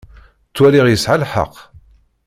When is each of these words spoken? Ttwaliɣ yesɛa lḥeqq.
Ttwaliɣ 0.49 0.85
yesɛa 0.89 1.17
lḥeqq. 1.21 1.55